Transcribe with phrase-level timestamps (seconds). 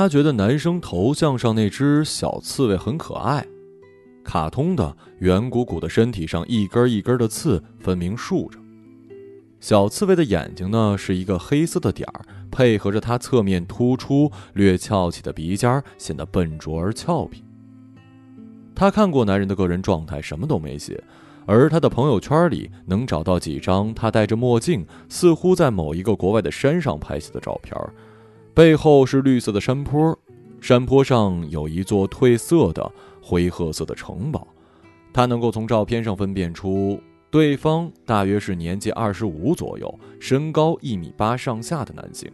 [0.00, 3.46] 他觉得男生头像上那只小刺猬很可爱，
[4.24, 8.58] 卡通的圆鼓鼓的身体上一根一根的刺分明竖着。
[9.60, 17.44] 小刺猬的眼睛呢是一个黑色的点儿，配合着它侧面突出、略翘起的鼻尖，显得笨拙而俏皮。
[18.74, 21.04] 他看过男人的个人状态，什么都没写，
[21.44, 27.76] 而他的朋友圈里能找到几张他戴着墨镜，似乎在某一个国外的山上拍下的照片。
[28.60, 30.14] 背后是绿色的山坡，
[30.60, 32.92] 山坡上有一座褪色的
[33.22, 34.46] 灰褐色的城堡。
[35.14, 37.00] 他能够从照片上分辨出
[37.30, 42.30] 对方大约是年纪二十五左右，身高一米八上下的男性。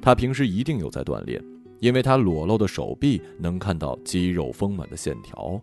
[0.00, 1.38] 他平时一定有在锻炼，
[1.80, 5.60] 因为他裸露的手臂能看到肌肉丰满的线条。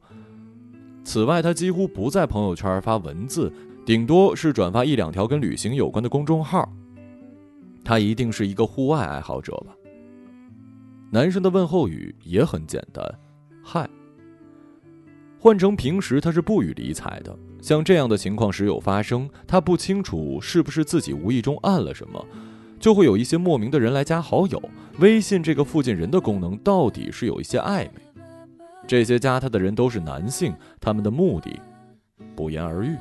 [1.03, 3.51] 此外，他几乎不在朋友圈发文字，
[3.83, 6.71] 顶多是转发一两条跟旅行有关的公众号。
[7.83, 9.74] 他一定是一个户外爱好者吧。
[11.11, 13.03] 男生的问候语也很简单
[13.63, 13.89] ，“嗨。”
[15.39, 17.37] 换成平时他是不予理睬的。
[17.61, 22.25] 像这样的情况时有发生，他不清楚是不是自己无意中按了什么，
[22.79, 24.61] 就会有一些莫名的人来加好友。
[24.99, 28.01] 微信这个附近人的功能到底是有一些暧昧。
[28.87, 31.59] 这些加他的人都是男性，他们的目的
[32.35, 32.95] 不言而喻。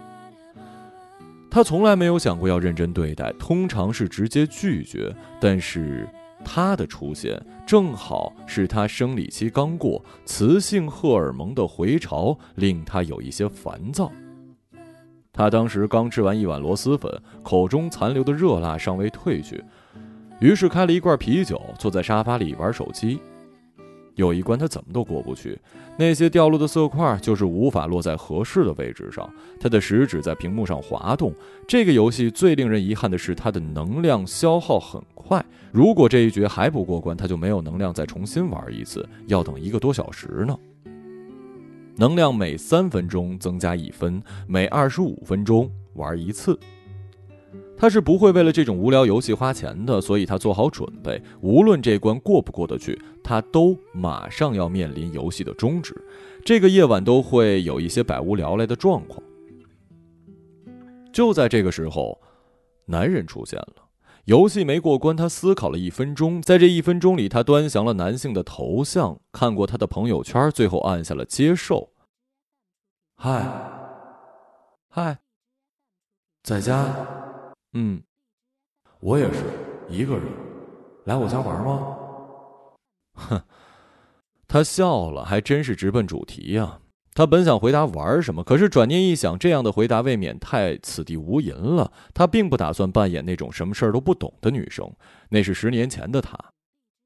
[1.51, 5.15] 他从来没有想过要认真对待，通常是直接拒绝。
[5.41, 6.09] 但是。
[6.45, 14.13] 他的出现正好是他生理期刚过，雌性荷尔蒙的回潮令他有一些烦躁。
[15.33, 17.11] 他当时刚吃完一碗螺蛳粉，
[17.43, 19.65] 口中残留的热辣尚未褪去，
[20.39, 23.19] 于是开了一罐啤酒，坐在沙发里玩手机。
[24.15, 25.59] 有一关他怎么都过不去，
[25.97, 29.29] 那些掉落的色块就是无法落在合适的位置上。
[29.61, 31.33] 他的食指在屏幕上滑动。
[31.67, 35.45] 这个游戏最令人遗憾的是，它的能量消耗很快。
[35.73, 40.57] 如果这一局还不过关，他就没有能量再重新玩一次，要等一个多小时呢。
[41.97, 46.59] 能量每三分钟增加一分，每二十五分钟玩一次。
[47.85, 55.95] 他是不会为了这种无聊游戏花钱的，所以他做好准备，无论这关过不过得去，他都马上要面临游戏的终止。
[56.47, 59.23] 这个夜晚都会有一些百无聊赖的状况。
[61.13, 62.19] 就在这个时候，
[62.87, 63.75] 男人出现了。
[64.25, 71.91] 游戏没过关，他思考了一分钟，在这一分钟里，他端详了男性的头像，看过他的朋友圈，最后按下了接受。
[73.19, 73.47] 嗨，
[74.89, 75.19] 嗨，
[76.43, 77.24] 在家。
[77.75, 78.01] 嗯，
[79.01, 79.43] 我也是
[79.89, 80.25] 一个人，
[81.05, 81.97] 来我家玩吗？
[83.15, 83.43] 哼，
[84.47, 86.81] 他笑了，还真是直奔主题呀。
[87.15, 91.93] 他本想回答玩什么，可是转念一想，这样的回答未免太此地无银了。
[92.13, 94.89] 他并不打算扮演那种什么事儿都不懂的女生，
[95.29, 96.39] 那是十年前的他。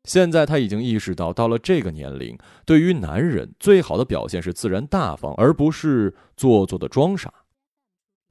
[0.04, 7.32] 现在他已经意识到，到了这个年龄，对于男人最好的表现是自然大方，而不是做作的装傻。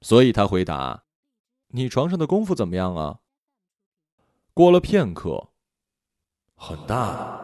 [0.01, 1.03] 所以他回答。
[1.69, 3.19] 你床上的功夫怎么样啊？
[4.53, 5.49] 过了片刻，
[6.55, 7.39] 很大，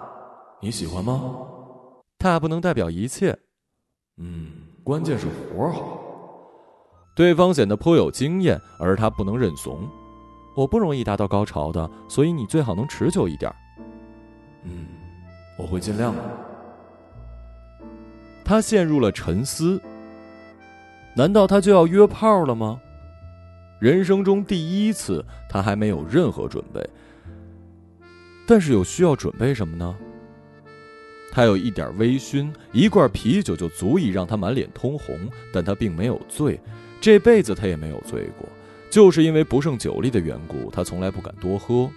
[0.62, 1.22] 你喜欢吗？
[2.18, 3.38] 大不能代表一切，
[4.18, 4.50] 嗯，
[4.84, 6.00] 关键是活好。
[7.16, 9.88] 对方显得颇有经验，而他不能认怂。
[10.56, 13.54] 我不容易达到高潮的，所以你最好能持久一点。
[14.64, 14.88] 嗯，
[15.58, 16.22] 我会尽量的。
[18.46, 19.82] 他陷入了沉思。
[21.16, 22.82] 难道他就要约炮了吗？
[23.84, 26.82] 人生中第一次，他还没有任何准备。
[28.48, 29.94] 但是有需要准备什么呢？
[31.34, 35.20] 他有一点微醺，一罐啤酒就足以让他满脸通红，
[35.52, 36.58] 但他并没有醉，
[37.02, 38.48] 这辈子他也没有醉过。
[38.90, 41.92] 就是因为不胜酒力的缘故，他从来不敢多喝。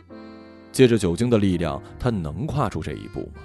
[0.73, 3.43] 借着酒精的力量，他能跨出这一步吗？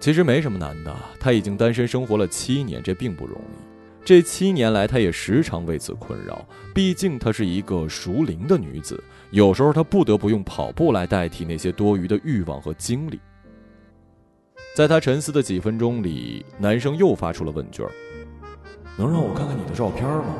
[0.00, 3.73] 其实没什么难的，他已经单身生活了七年，这并不容易。
[4.04, 6.44] 这七年来，她也时常为此困扰。
[6.74, 13.18] 毕竟她是一个熟龄的女子，有时候她不得不用跑步来代替那些多余的欲望和精力。
[14.76, 17.82] 在她沉思的几分钟里，男生又发出了问句
[18.98, 20.34] ：“能让我看看你的照片吗？”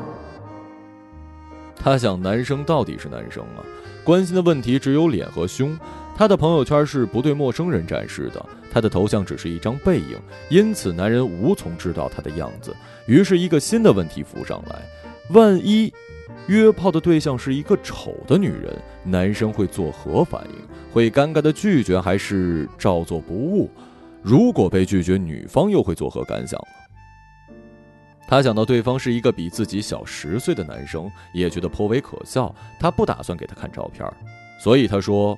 [1.77, 3.65] 他想，男生到底是男生啊，
[4.05, 5.79] 关心的问题只有脸和胸。
[6.17, 10.17] 他的朋友圈是不对陌生人展示的，他的头像只是一张背影，
[10.49, 12.75] 因此男人无从知道他的样子。
[13.07, 14.81] 于是，一个新的问题浮上来：
[15.31, 15.93] 万一
[16.47, 18.73] 约炮的对象是一个丑的女人，
[19.03, 20.57] 男生会作何反应？
[20.93, 23.69] 会尴尬的拒绝，还是照做不误？
[24.23, 27.55] 如果被拒绝，女方又会作何感想呢？
[28.29, 32.55] 他想到对方是一个比自己小十岁的男生，也觉得颇为可笑。
[32.79, 34.09] 他不打算给他看照片，
[34.61, 35.37] 所以他说。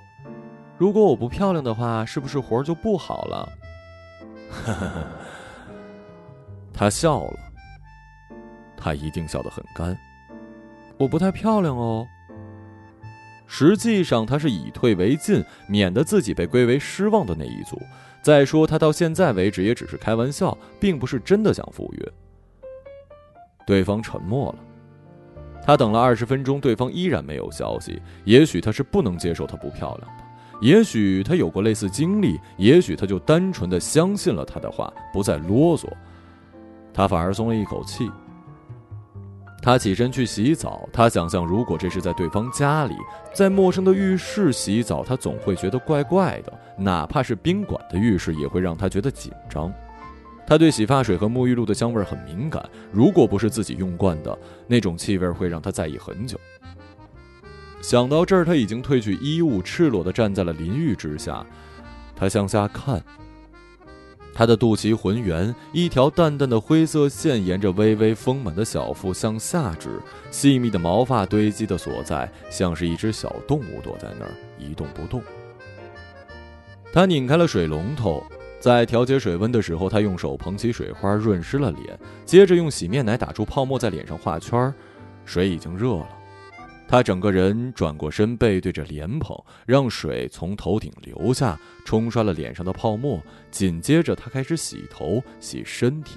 [0.78, 3.48] 如果我不漂亮的话，是不是活儿就不好了？
[4.50, 5.04] 哈哈哈，
[6.72, 7.38] 他笑了。
[8.76, 9.96] 他一定笑得很干。
[10.98, 12.06] 我不太漂亮哦。
[13.46, 17.80] 实际上，他是以退为进，免得自己被归为失望的那一组。
[18.22, 22.12] 再说，他到现在为止也只是开玩笑，并不是真的想赴约。
[23.66, 24.58] 对方沉默了。
[25.64, 28.00] 他等了二十分钟，对方依然没有消息。
[28.24, 30.25] 也许他是不能接受她不漂亮吧？
[30.60, 32.38] 也许他有过类似经历？
[32.56, 35.86] 也许他就单纯的相信了他的话，不再啰嗦。
[36.94, 38.10] 他反而松了一口气。
[39.62, 40.88] 他起身去洗澡。
[40.92, 42.94] 他想象，如果这是在对方家里，
[43.34, 46.52] 在陌生的浴室洗澡，他总会觉得怪怪的。
[46.78, 49.72] 哪怕是宾馆的浴室，也会让他觉得紧张。
[50.46, 54.38] 他对洗发水和沐浴露的香味很敏感，如果不是自己用惯的，
[54.68, 56.38] 那种气味会让他在意很久。
[57.86, 61.46] 想到这儿，他已经褪去衣物，赤裸地站在了淋浴之下。
[62.16, 63.00] 他向下看。
[64.34, 70.00] 他的肚脐浑圆，一条淡淡的灰色线沿着微微丰满的小腹向下指，
[70.32, 75.22] 细密的毛发堆积的所在，像是一只小动物躲在那儿一动不动。
[76.92, 78.20] 他拧开了水龙头，
[78.58, 84.74] 在调节水温的时候，他用手捧起水花润湿了脸，接着用洗面奶打出泡沫在脸上画圈，
[85.24, 86.08] 水已经热了。
[86.88, 89.36] 他整个人转过身，背对着莲蓬，
[89.66, 93.20] 让水从头顶流下，冲刷了脸上的泡沫。
[93.50, 96.16] 紧接着，他开始洗头、洗身体。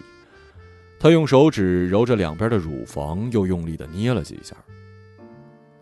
[1.00, 4.56] 他用手指揉着两边的乳房，又用力地捏了几下。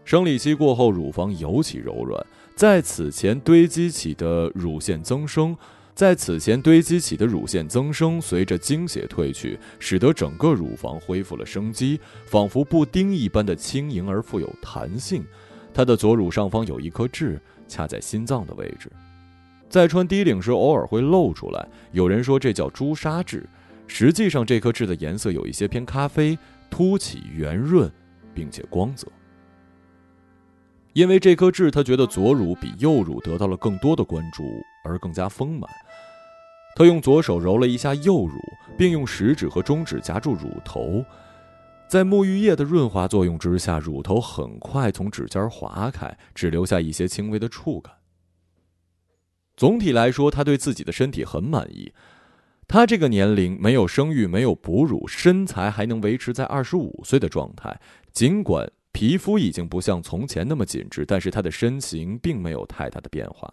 [0.06, 2.26] 生理期过后，乳房尤其柔软，
[2.56, 5.58] 在此前堆积起的乳腺增生。
[5.98, 15.26] 在此前堆积起的乳腺增生，随着经血褪去，使得整个乳房恢复了生机，仿佛布丁一般的轻盈而富有弹性。
[15.74, 18.92] 她的左乳上方有一颗痣，掐在心脏的位置，
[19.68, 21.68] 在穿低领时偶尔会露出来。
[21.94, 23.50] 有人说这叫朱砂痣，
[23.88, 26.38] 实际上这颗痣的颜色有一些偏咖啡，
[26.70, 27.92] 凸起、圆润，
[28.36, 29.08] 并且光泽。
[30.94, 34.44] 因为这颗痣，他觉得左乳比右乳得到了更多的关注，
[34.84, 35.68] 而更加丰满。
[36.78, 38.40] 他用左手揉了一下右乳，
[38.78, 41.04] 并用食指和中指夹住乳头，
[41.88, 47.96] 在沐浴液的润滑作用之下，乳头很快从指尖划开，只留下一些轻微的触感。
[49.56, 51.92] 总体来说，他对自己的身体很满意。
[52.68, 57.82] 他这个年龄没有生育，没有哺乳，身材还能维持在二十五岁的状态。
[58.12, 63.52] 尽管皮肤已经不像从前那么紧致，但是他的身形并没有太大的变化。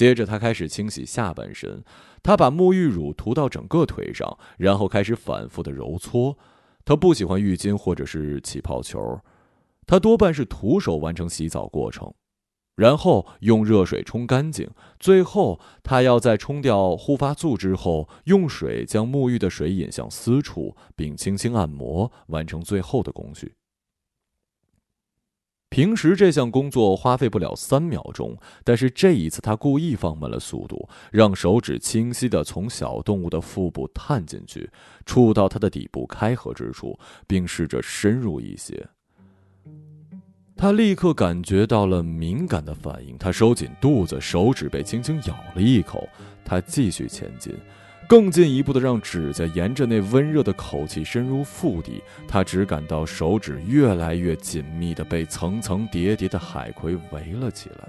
[0.00, 1.84] 接着，他开始清洗下半身。
[2.22, 6.38] 他把沐浴乳涂到整个腿上，然后开始反复的揉搓。
[6.86, 9.20] 他不喜欢浴巾或者是起泡球，
[9.86, 12.14] 他多半是徒手完成洗澡过程，
[12.76, 14.70] 然后用热水冲干净。
[14.98, 23.54] 最后，他要在冲掉护发素之后，用水将沐浴的水引向私处，并轻轻按摩，完成最后的工序。
[25.70, 34.68] 平时这项工作花费不了三秒钟，但是这一次他故意放慢了速度，让手指清晰地从小动物的腹部探进去，
[35.06, 36.98] 触到它的底部开合之处，
[37.28, 38.84] 并试着深入一些。
[40.56, 46.06] 他立刻感觉到了敏感的反应，他收紧肚子，手指被轻轻咬了一口。
[46.44, 47.54] 他继续前进。
[48.08, 57.88] 更进一步的让指甲沿着那温热的口气深入腹底，他只感到手指越来越紧密的被层层叠叠的海葵围了起来。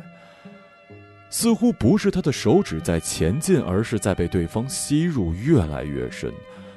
[1.32, 6.32] 似乎不是他的手指在前进，而是在被对方吸入越来越深。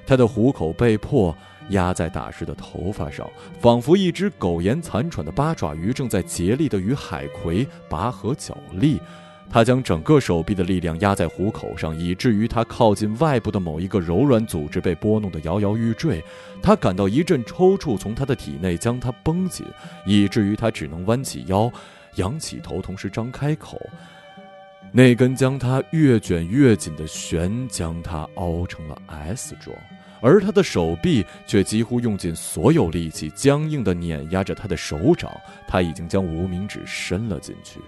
[0.07, 1.37] 他的虎口被迫
[1.71, 3.29] 压在打湿的头发上，
[3.61, 9.01] 仿佛一只苟延残喘的八爪鱼正在竭力的与海葵拔河角力。
[9.55, 16.21] 他将整个手臂的力量压在虎口上，以至于他靠近外部的某一个柔软组织被拨弄得摇摇欲坠。
[16.61, 19.65] 他感到一阵抽搐从他的体内将他绷紧，
[20.05, 21.71] 以至于他只能弯起腰，
[22.17, 23.81] 仰起头，同时张开口。
[24.91, 29.77] 那根将他越卷越紧的弦将他凹成了 S 状，
[30.25, 35.31] 而他的手臂却几乎用尽所有力气，僵硬地碾压着他的手掌。
[35.69, 37.79] 他已经将无名指伸了进去。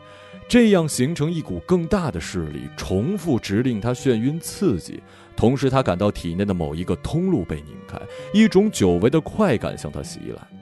[0.46, 5.02] 这样形成一股更大的势力，重复直令他眩晕刺激。
[5.34, 7.98] 同时，他感到体内的某一个通路被拧开，
[8.34, 10.55] 一种久违的快感向他袭来。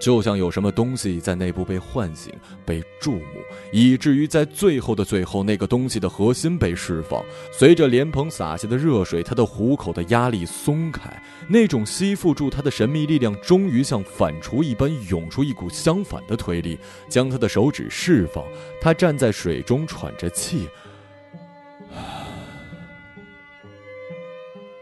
[0.00, 2.32] 就像有什么东西在内部被唤醒、
[2.64, 7.22] 被注目，以至于在最后的最后，那个东西的核心被释放。
[7.52, 16.78] 随着莲蓬洒下的热水，他的虎口的压力松开，那种吸附住他的神秘力量终于像反刍一般涌出一股相反的推力，
[17.08, 18.42] 将他的手指释放。
[18.80, 20.66] 他站在水中喘着气，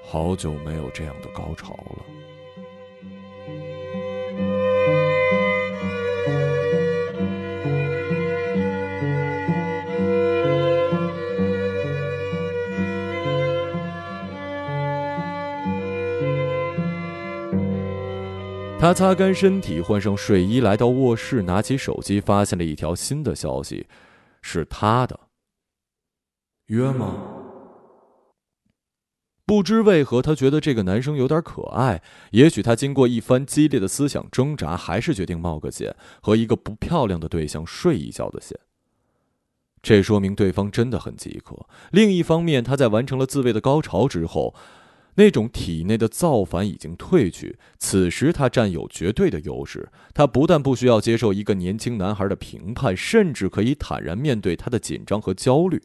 [0.05, 2.18] 好久没有这样的高潮了。
[18.81, 23.89] 他擦干身体，换上睡衣，来到卧室，拿起手机，发现了一条新的消息，
[24.41, 25.19] 是他的。
[26.67, 27.17] 约吗？
[29.45, 32.01] 不知为何，他觉得这个男生有点可爱。
[32.31, 38.57] 也许他经过一番激烈的思想挣扎，还是决定冒个险，和一个不漂亮的对象睡一觉的险。
[39.83, 41.67] 这说明对方真的很饥渴。
[41.91, 44.55] 另一方面，他在完成了自慰的高潮之后。
[45.19, 49.91] 那种体内的造反已经褪去，此时他占有绝对的优势。
[50.15, 55.83] 他不但不需要接受一个年轻男孩的评判，甚至可以坦然面对他的紧张和焦虑。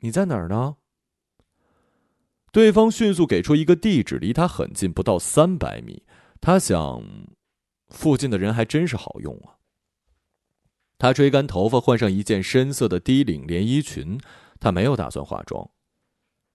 [0.00, 0.74] 你在哪儿呢？
[2.50, 6.02] 对方迅速给出一个地址，离他很近，不到三百米。
[6.40, 7.04] 他想，
[7.90, 9.62] 附近的人还真是好用啊。
[10.98, 14.18] 他吹干头发，换上一件深色的低领连衣裙。
[14.58, 15.70] 他没有打算化妆。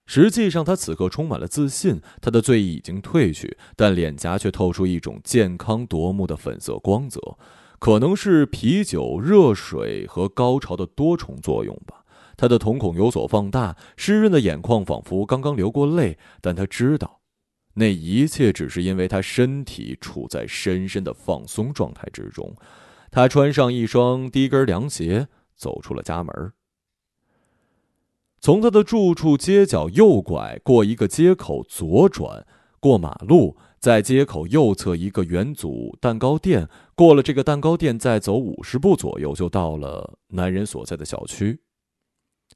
[0.05, 7.37] 实际上，他此刻充满了自信，他的醉意已经褪去，但脸颊却透出一种健康夺目的粉色光泽，
[7.79, 12.03] 可能是啤酒、热水和高潮的多重作用吧。
[12.35, 17.21] 他的瞳孔有所放大，湿润的眼眶仿佛刚刚流过泪，但他知道，
[17.75, 22.53] 那一切只是因为他身体处在深深的放松状态之中。
[23.11, 26.33] 他穿上一双低跟凉鞋，走出了家门。
[28.41, 32.43] 从他的住处街角右拐，过一个街口左转，
[32.79, 41.59] 过马路，在街口右侧一个元祖蛋糕店，过了这个蛋糕店，再走五十步左右，就到了男人所在的小区。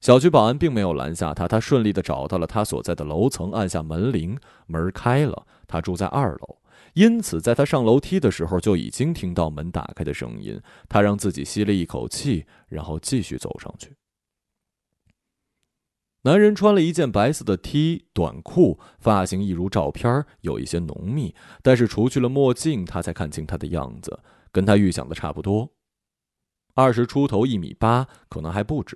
[0.02, 5.46] 小区保安并没有拦下他，他顺利的找到了他所在的楼层，按下门铃，门开了。
[5.68, 6.58] 他住在二楼，
[6.96, 10.60] 因此在他上楼梯的时候就已经听到门打开的声音。
[10.90, 13.96] 他让自己吸了一口气，然后继续走上去。
[16.26, 24.20] 男人穿了一件白色的 T 短裤，发型一如照片，有一些浓密，但是除去了墨镜，他才看清他的样子，
[24.52, 25.70] 跟他预想的差不多，
[26.74, 28.96] 二十出头，一米八，可能还不止。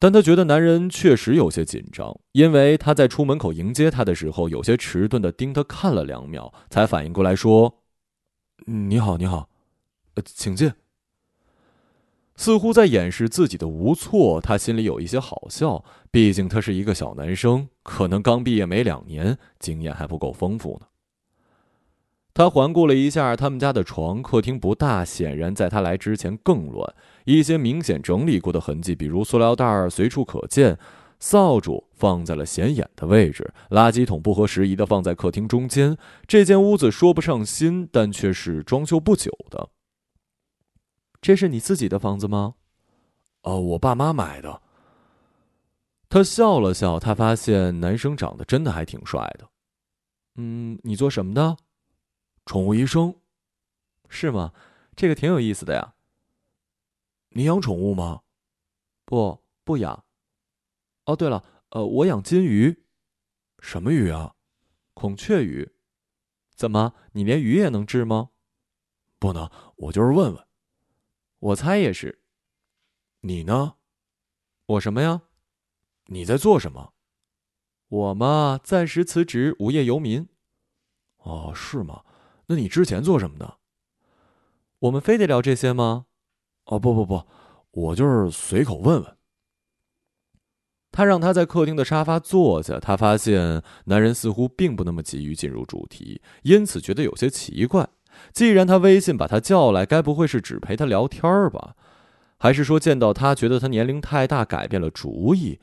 [0.00, 7.84] 但他觉得男人确实有些紧张，因为他在出门口迎接他的时候，有些迟钝的盯他看了两秒，才反应过来说
[8.66, 9.48] ：“你好，你好，
[10.14, 10.72] 呃，请进。”
[12.38, 15.84] 似乎在掩饰自己的无措，他心里有一些好笑。
[16.12, 20.86] 毕竟他是一个小男生，可能刚毕业没两年，经验还不够丰富呢。
[22.32, 30.78] 他环顾了一下他们家的床，客厅不大，显然在他来之前更乱，一些明显整理过的痕迹，比如塑料袋儿随处可见，
[31.18, 35.98] 扫帚放在了显眼的位置，垃圾桶不合时宜的放在客厅中间。
[36.28, 39.70] 这间屋子说不上新，但却是装修不久的。
[41.20, 42.54] 这是你自己的房子吗？
[43.42, 44.62] 哦，我爸妈买的。
[46.08, 49.48] 他笑了笑，他发现男生长得真的还挺帅的。
[50.36, 51.56] 嗯，你做什么的？
[52.46, 53.14] 宠物医生。
[54.08, 54.52] 是吗？
[54.96, 55.94] 这个挺有意思的呀。
[57.30, 58.22] 你养宠物吗？
[59.04, 60.04] 不，不养。
[61.04, 62.84] 哦，对了，呃，我养金鱼。
[63.60, 64.34] 什么鱼啊？
[64.94, 65.70] 孔雀鱼。
[66.54, 68.30] 怎么，你连鱼也能治吗？
[69.18, 70.47] 不能，我就是问问。
[71.38, 72.22] 我猜也是。
[73.20, 73.74] 你呢？
[74.66, 75.22] 我什么呀？
[76.06, 76.92] 你在做什么？
[77.88, 80.28] 我嘛，暂时辞职，无业游民。
[81.18, 82.04] 哦，是吗？
[82.46, 83.58] 那你之前做什么的？
[84.80, 86.06] 我们非得聊这些吗？
[86.64, 87.26] 哦，不不不，
[87.70, 89.16] 我就是随口问问。
[90.90, 97.88] 他让他在客厅的沙发坐下，他发现男人似乎并不那么急于进入主题，因此觉得有些奇怪。
[98.32, 101.74] 既然他微信把他叫来，该不会是只陪他聊天吧？
[102.38, 105.58] 还是说见到他觉得他年龄太大，改变了主意？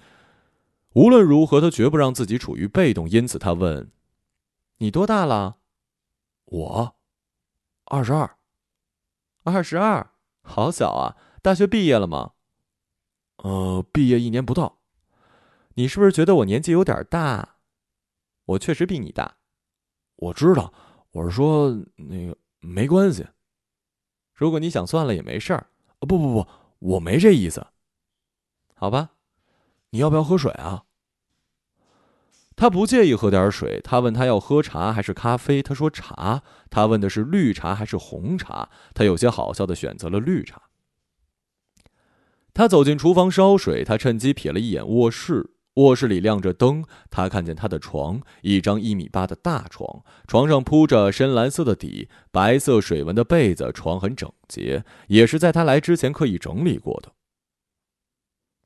[0.93, 3.09] 无论如何，他绝不让自己处于被动。
[3.09, 3.91] 因此，他问
[4.79, 5.57] ：“你多大了
[6.45, 6.95] ？”“我，
[7.85, 8.37] 二十二。
[9.43, 11.15] ”“二十二，好小啊！
[11.41, 12.31] 大学毕业了吗
[13.43, 14.79] ？”“呃，毕业一年不到。
[15.75, 17.57] ”“你是不是觉得我年纪有点大
[18.45, 19.37] ？”“我确实比你大。
[20.17, 20.73] ”“我知道。”
[21.15, 23.27] 我是说，那个没关系，
[24.33, 25.67] 如果你想算了也没事儿。
[25.99, 26.47] 不不不，
[26.79, 27.65] 我没这意思。
[28.75, 29.11] 好吧，
[29.91, 30.83] 你要不要喝水啊？
[32.55, 33.81] 他不介意喝点水。
[33.83, 36.43] 他问他要喝茶还是咖啡，他说茶。
[36.69, 40.61] 他问的是绿茶还是红茶，他有些好笑的选择了绿茶。
[42.53, 45.54] 他走进厨房烧水，他趁机瞥了一眼卧室。
[45.75, 57.11] 卧室里亮着灯，他看见他的床，一张一米八的大床，床上铺着深蓝色的底，白色水纹的被子，床很整洁，也是在他来之前刻意整理过的。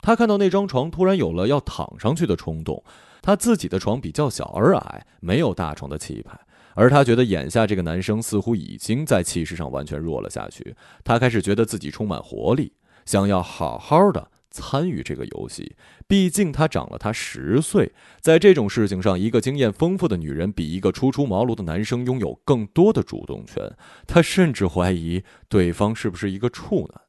[0.02, 2.84] 他看到那张床，突然有了要躺上去的冲动。
[3.22, 6.40] 他自己的床比较小而矮，没有大床的气派，
[6.74, 10.74] 而他觉得眼下这个男生似乎已经在气势上完全弱了下去。
[11.04, 12.72] 他开始觉得自己充满活力，
[13.06, 15.76] 想要好好的参与这个游戏。
[16.08, 23.76] 毕竟他长了他十岁，在这种事情上，一个经验丰富的女人比一个初出茅庐的男生拥有更多的主动权。
[24.08, 27.02] 他甚至怀疑对方是不是一个处男。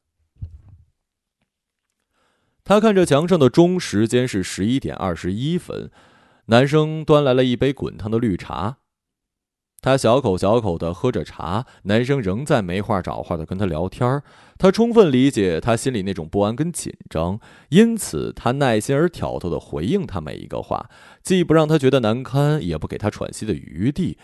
[2.63, 5.91] 他看着墙上的钟，时间是十一点二十一分。
[6.45, 8.77] 男生端来了一杯滚烫的绿茶，
[9.81, 11.65] 他小口小口的喝着茶。
[11.83, 14.21] 男生仍在没话找话的跟他聊天
[14.57, 20.89] 他充分理解他心里那种不安跟紧张，因此他耐心而挑逗的回应他每一个话，
[21.23, 24.17] 既不让他觉得难堪，也不给他喘息的余地。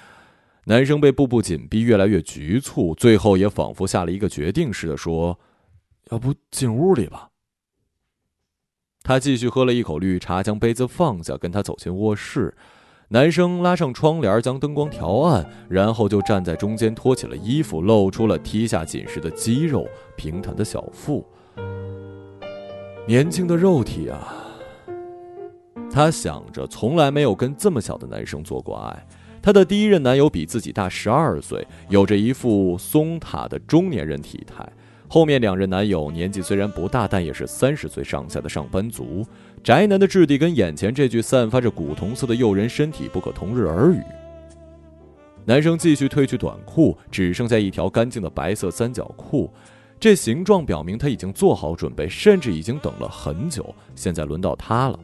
[0.66, 5.40] 男生被步步紧逼，越来越局促，最后也仿佛下了一个决定似的说
[6.12, 7.30] ：“要不进屋里吧。”
[9.02, 12.54] 他继续喝了一口绿茶，将杯子放下，跟他走进卧室。
[13.10, 19.88] 男生拉上窗帘，将灯光调暗，然后就站在中间，脱起了衣服，露出了踢下紧实的肌肉、
[20.18, 21.26] 平坦的小腹。
[23.08, 24.36] 年轻的肉体啊！
[25.90, 29.08] 他想着，从来没有跟这么小的男生做过爱。
[29.42, 34.68] 他的第一任男友比自己大十二岁，有着一副松塔的中年人体态。
[35.10, 39.26] 后面两任男友年纪虽然不大，但也是三十岁上下的上班族。
[39.64, 44.02] 宅男的质地跟眼前这具散发着古铜色的诱人身体不可同日而语。
[45.46, 49.50] 男生继续褪去短裤，只剩下一条干净的白色三角裤，
[50.00, 53.74] 这形状表明他已经做好准备，甚至已经等了很久。
[53.96, 55.00] 现在轮到他了。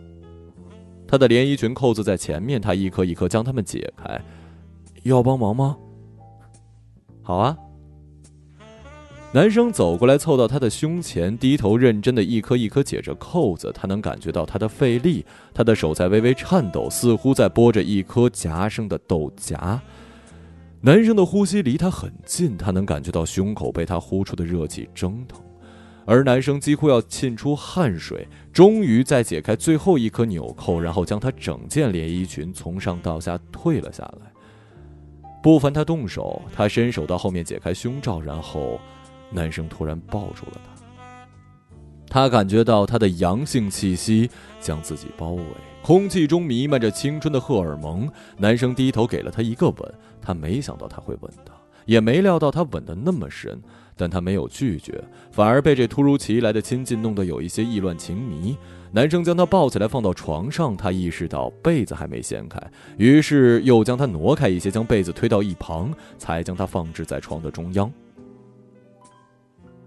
[1.07, 4.19] 他的连衣裙扣子在前面，他一颗一颗将它们解开。
[5.03, 5.77] 要帮忙吗？
[7.21, 7.57] 好啊。
[9.33, 13.71] 男生走过来，凑到他的胸前，低头认真的一颗一颗解着扣子。
[13.73, 19.81] 他能感觉到他的费力，他的手在微微颤抖，似乎在剥着一颗夹生的豆荚。
[20.81, 25.41] 男生的呼吸离他很近，他能感觉到胸口被他呼出的热气蒸腾，
[26.05, 28.27] 而男生几乎要沁出汗水。
[28.53, 34.31] 终于在解开最后一颗纽扣，然后将他整件连衣裙从上到下退了下来。
[35.41, 38.79] 不凡他动手，他伸手到后面解开胸罩，然后。
[39.33, 40.71] 男生突然抱住了她，
[42.07, 45.43] 他感觉到她的阳性气息将自己包围，
[45.81, 48.07] 空气中弥漫着青春的荷尔蒙。
[48.37, 51.53] 男生低头给了她一个吻，他没想到他会吻她，
[51.85, 53.59] 也没料到他吻得那么深，
[53.97, 58.55] 但他没有拒绝，反而被这突如其来的亲近弄得有一些意乱情迷。
[58.91, 62.61] 男生将她抱起来放到床上，他意识到被子还没掀开，
[62.95, 67.91] 于是又将她挪开一些，将被子推到一旁，才将她放置在床的中央。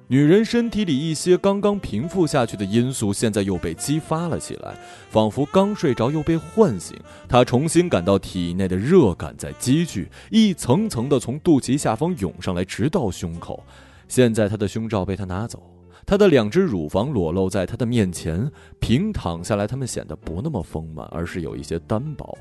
[0.08, 4.78] 女人身体里一些刚刚平复下去的因素，现在又被激发了起来，
[5.10, 6.96] 仿佛刚睡着又被唤醒。
[7.28, 13.60] 她重新感到体内的热感在积聚，一层层的从肚脐下方涌上来，直到胸口。
[14.06, 15.60] 现在她的胸罩被他拿走，
[16.06, 22.38] 她的两只乳房裸露在他的面前，平躺下来，他们显得不那么丰满，而是有一些单薄。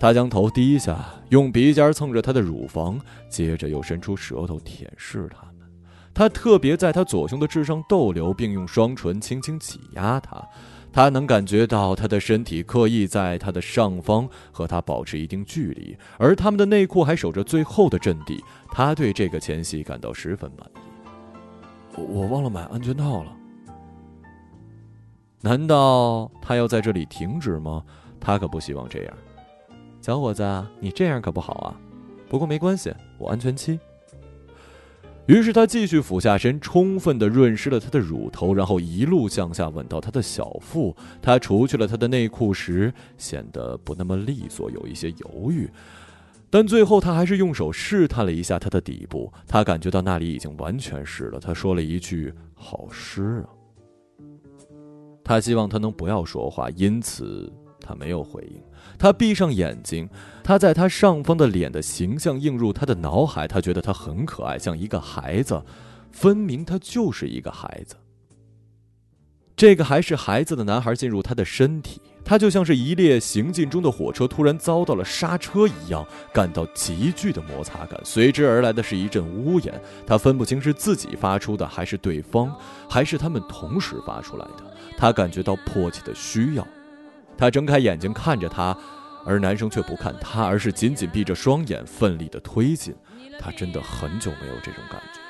[0.00, 2.98] 他将头低下，用鼻尖蹭着她的乳房，
[3.28, 5.51] 接着又伸出舌头舔舐她。
[6.14, 10.46] 他特别在他左胸的痣上逗留，并用双唇轻轻挤压他。
[10.92, 18.44] 他能感觉到他的身体刻意在他的上方和他保持一定距离，而他们的内裤还守着最后的阵地。
[18.70, 22.02] 他对这个前戏感到十分满意。
[22.02, 23.34] 我忘了买安全套了。
[25.40, 27.82] 难道他要在这里停止吗？
[28.20, 29.14] 他可不希望这样。
[30.02, 30.42] 小伙子，
[30.78, 31.74] 你这样可不好啊。
[32.28, 33.80] 不过没关系，我安全期。
[35.26, 40.94] 于是他继续俯下身，充分的润湿了她的乳头，然后一路向下吻到她的小腹。
[41.22, 45.70] 他除去了她的内裤时，显得不那么利索，有一些犹豫。
[46.50, 51.40] 但最后他还是用手试探了一下她的底部，他感觉到那里已经完全湿了。
[51.40, 53.48] 他说了一句：“好湿啊。”
[55.24, 57.50] 他希望他能不要说话，因此
[57.82, 58.62] 他没有回应。
[58.98, 60.08] 他闭上眼睛，
[60.44, 65.60] 他在他上方的脸的形象映入他的脑海，他觉得他很可爱，像一个孩子，
[66.10, 67.96] 分明他就是一个孩子。
[69.54, 79.80] 这个还是孩子的男孩进入他的身体，他就像是一列行进中的火车突然遭到了刹车一样，感到急剧的摩擦感，随之而来的是一阵呜咽。
[80.06, 82.52] 他分不清是自己发出的，还是对方，
[82.88, 84.64] 还是他们同时发出来的。
[84.96, 86.66] 他感觉到迫切的需要，
[87.36, 88.76] 他睁开眼睛看着他，
[89.24, 92.94] 而男生却不看他，而是紧紧闭着双眼，奋力的推进。
[93.40, 95.20] 他真的很久没有这种感觉。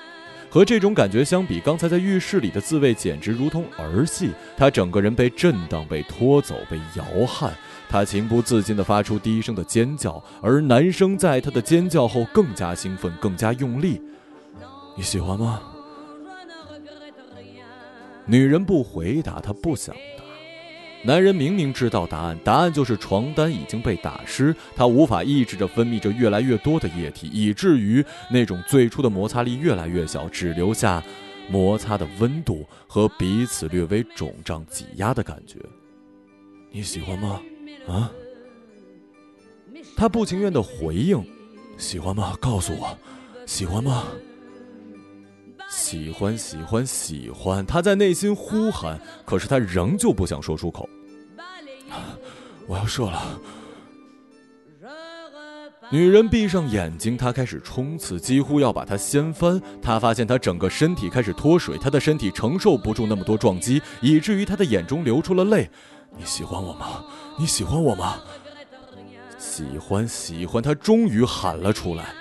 [0.50, 4.32] 和这种感觉相比，刚才在浴室里的滋味简直如同儿戏。
[4.54, 7.54] 他整个人被震荡、被拖走、被摇撼，
[7.88, 14.02] 他情不自禁地发出低声的尖叫，而男生在他的尖叫后更加兴奋、更加用力。
[14.94, 15.62] 你喜欢吗？
[18.26, 19.96] 女人不回答，她不想。
[21.04, 31.02] 男人明明知道答案，答案就是床单已经被打湿，他无法抑制着分泌着越来越多的液体，以至于那种最初的摩擦力越来越小，只留下
[31.48, 35.58] 摩擦的温度和彼此略微肿胀挤压的感觉。
[36.70, 37.40] 你喜欢吗？
[37.88, 38.10] 啊？
[39.96, 41.20] 他不情愿的回应
[41.76, 42.36] ：“喜欢吗？
[42.40, 42.96] 告诉我，
[43.44, 44.04] 喜欢吗？”
[45.74, 47.64] 喜欢，喜欢，喜欢！
[47.64, 50.86] 他在内心呼喊，可是他仍旧不想说出口。
[52.66, 53.40] 我要射了。
[55.90, 59.60] 女人闭上眼睛，她开始冲刺，几乎要把他掀翻。
[59.80, 65.70] 他发现他整个身体开始脱水，他的身体承受不住那么多撞击，以至于他的眼中流出了泪。
[66.18, 67.02] 你喜欢我吗？
[67.38, 68.20] 你喜欢我吗？
[69.38, 70.62] 喜欢，喜欢！
[70.62, 72.14] 他终于喊了出来。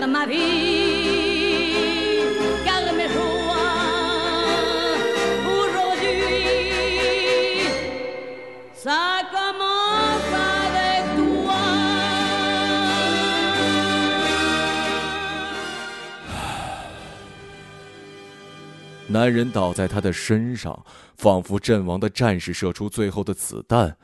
[19.06, 20.82] 男人倒在他的身上，
[21.18, 23.98] 仿佛阵亡的战士射出最后的子弹。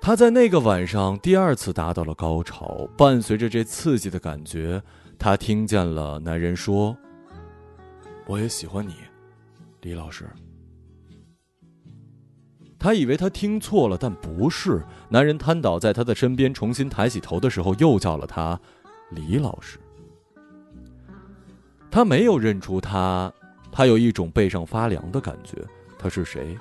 [0.00, 4.82] 他在那个晚上第二次达到了高潮，伴随着这刺激的感觉，
[5.18, 6.96] 他听见了男人说
[8.26, 8.94] ：“我也喜欢你，
[9.82, 10.26] 李老师。”
[12.78, 14.82] 他以为他听错了，但不是。
[15.08, 18.58] 男人瘫倒在他的身边，重新抬起头的时候，又叫了他
[19.10, 19.78] “李老师”。
[21.90, 23.30] 他没有认出他，
[23.72, 25.62] 他有一种背上发凉的感觉。
[25.98, 26.56] 他是谁？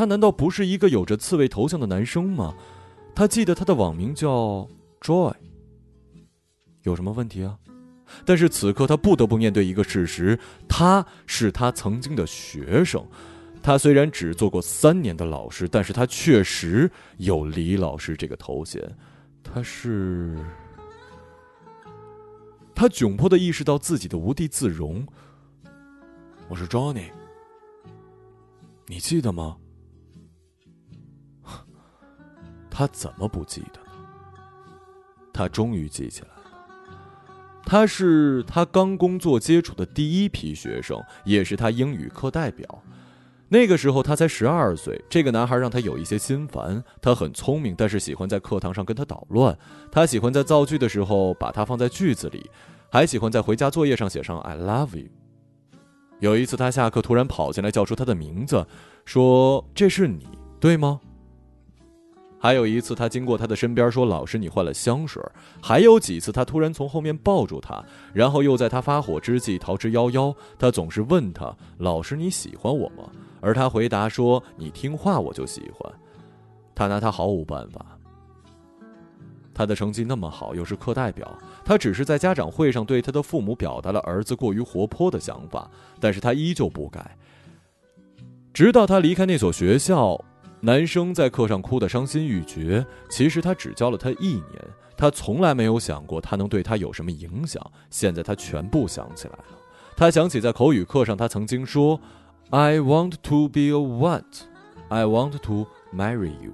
[0.00, 2.54] 他难道不是一个有着刺猬头像的男生吗？
[3.14, 4.66] 他记得他的网名叫
[5.02, 5.34] Joy。
[6.84, 7.58] 有什么问题啊？
[8.24, 13.06] 但是此刻他不得不面对一个事实：他是他曾经的学生。
[13.62, 18.82] 他虽然只做过三年的老师，但是他确实有李老师这个头衔。
[19.44, 20.34] 他是。
[22.74, 25.06] 他窘迫的意识到自己的无地自容。
[26.48, 27.10] 我是 Johnny，
[28.86, 29.58] 你记得吗？
[32.80, 33.90] 他怎么不记得呢？
[35.34, 36.34] 他终于记起来了。
[37.62, 42.82] 他是他刚工作接触的第一批学生，也是他英语课代表。
[43.50, 46.82] 那个时候他才十二岁，这个男孩让他有一些心烦。
[47.02, 49.58] 他很聪明，但是喜欢在课堂上跟他捣乱。
[49.92, 52.50] 他喜欢在造句的时候把他放在句子里。
[52.90, 55.10] 还喜欢在回家作业上写上 "I love you"。
[56.20, 58.66] 有一次，他下课突然跑进来，叫出他的名字，
[59.04, 60.26] 说：“这是你，
[60.58, 60.98] 对吗？”
[62.42, 65.22] 还有一次，他经过他的身边，说：“老师，你换了香水。”
[65.60, 70.34] 还有几次，他突然从后面抱住他，然后又在他发火之际逃之夭夭。
[70.58, 73.04] 他总是问他：“老师，你喜欢我吗？”
[73.42, 75.92] 而他回答说：“你听话，我就喜欢。”
[76.74, 77.84] 他拿他毫无办法。
[79.52, 87.14] 他的成绩那么好，又是课代表，他只是在家长会上对他的父母表达了儿子过于活泼的想法，但是他依旧不改。
[88.54, 90.18] 直到他离开那所学校，
[90.60, 92.84] 男生在课上哭得伤心欲绝。
[93.08, 94.62] 其实他只教了他一年，
[94.96, 97.64] 他从来没有想过他能对他有什么影响。
[97.88, 99.44] 现在他全部想起来了，
[99.96, 101.98] 他想起在口语课上他曾经说
[102.50, 104.24] ：“I want to be a what?
[104.88, 106.52] I want to marry you。”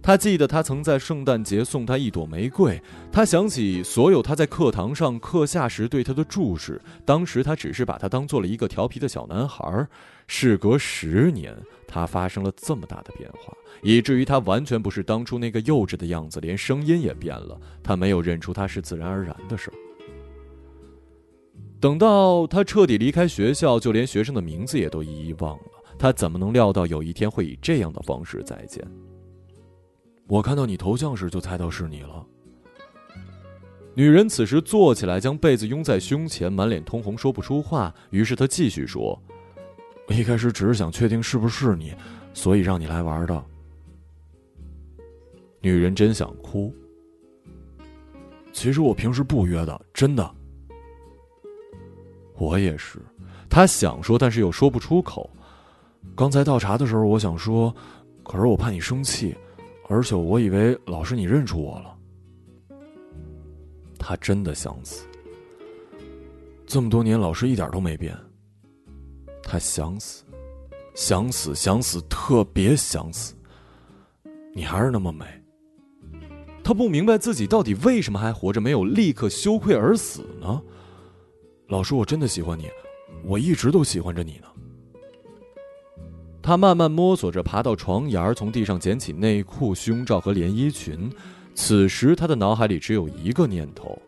[0.00, 2.80] 他记得他曾在圣诞节送他一朵玫瑰。
[3.12, 6.80] 他想起所有他在课堂上课下时对他的注视。
[7.04, 9.86] 当时他只是把他当做了一个调皮的小男孩。
[10.26, 11.54] 事隔十年，
[11.88, 17.58] 他发生了这么大的变化，以至于他完全不是当初那个幼稚的样子，连声音也变了。
[17.82, 19.74] 他没有认出他是自然而然的事儿。
[21.80, 25.64] 等到他彻底离开学校，就连学生的名字也都一一忘了。
[25.98, 28.86] 他怎么能料到有一天会以这样的方式再见？
[30.26, 32.26] 我看到你头像时就猜到是你了。
[33.94, 37.92] 女人此时坐起来，将被子拥在胸前，满脸通红，说不出话。
[38.10, 39.20] 于是她继续说
[40.08, 41.94] ：“我一开始只是想确定是不是你，
[42.32, 43.44] 所以让你来玩的。”
[45.60, 46.74] 女人真想哭。
[48.52, 50.34] 其实我平时不约的，真的。
[52.34, 52.98] 我也是。
[53.50, 55.28] 她想说，但是又说不出口。
[56.16, 57.74] 刚才倒茶的时候，我想说，
[58.24, 59.36] 可是我怕你生气。
[59.88, 61.96] 而且我以为老师你认出我了，
[63.98, 65.06] 他真的想死。
[66.66, 68.14] 这么多年，老师一点都没变。
[69.50, 70.24] 他想死，
[70.94, 73.34] 想死，想死，特别想死。
[74.54, 75.24] 你还是那么美。
[76.62, 80.60] 他不明白自己到底为什么还活着，没有立刻羞愧而死呢？
[81.68, 82.68] 老师，我真的喜欢你，
[83.24, 84.48] 我一直都喜欢着你呢。
[86.42, 91.10] 他慢慢摸索着爬到床沿从地上捡起内裤、胸罩和连衣裙。
[91.54, 93.98] 此时，他的脑海里只有一个念头：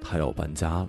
[0.00, 0.88] 他要搬家了。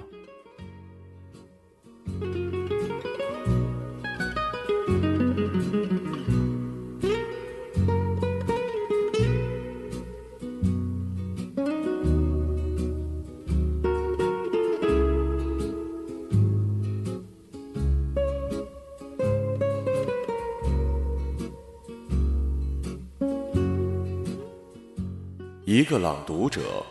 [25.78, 26.84] 一个朗读者，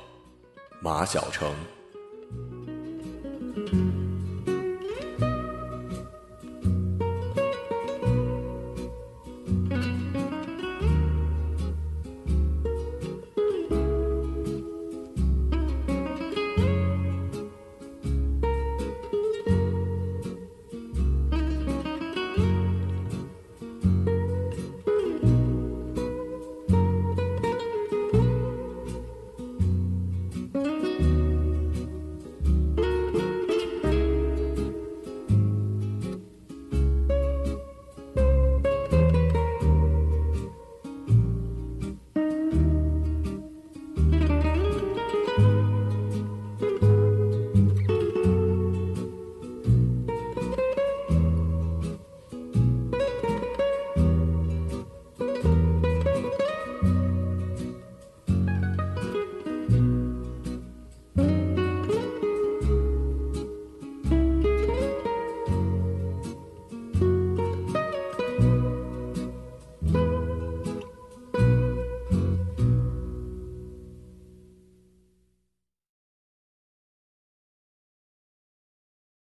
[0.81, 1.53] 马晓成。